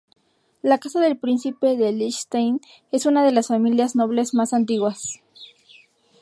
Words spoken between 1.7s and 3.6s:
de Liechtenstein es una de las